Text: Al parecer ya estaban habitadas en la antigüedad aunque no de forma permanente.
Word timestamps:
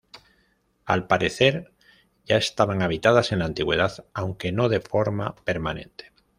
Al 0.85 1.05
parecer 1.05 1.71
ya 2.25 2.37
estaban 2.37 2.81
habitadas 2.81 3.31
en 3.31 3.37
la 3.37 3.45
antigüedad 3.45 4.03
aunque 4.15 4.51
no 4.51 4.67
de 4.67 4.79
forma 4.81 5.35
permanente. 5.45 6.11